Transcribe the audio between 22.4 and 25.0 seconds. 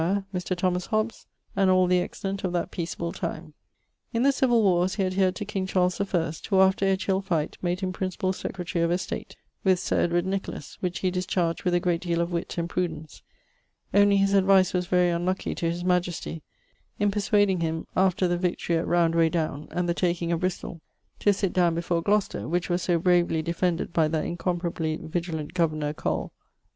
which was so bravely defended by that incomparably